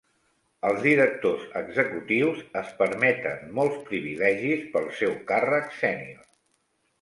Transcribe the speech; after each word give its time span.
Els 0.67 0.79
directors 0.85 1.43
executius 1.59 2.39
es 2.61 2.71
permeten 2.79 3.53
molts 3.61 3.77
privilegis 3.91 4.65
pel 4.73 4.89
seu 5.03 5.15
càrrec 5.35 5.71
sènior. 5.85 6.27